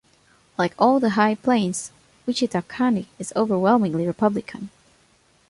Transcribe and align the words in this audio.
Like 0.57 0.73
all 0.79 0.99
the 0.99 1.11
High 1.11 1.35
Plains, 1.35 1.91
Wichita 2.25 2.63
County 2.63 3.07
is 3.19 3.31
overwhelmingly 3.35 4.07
Republican. 4.07 4.71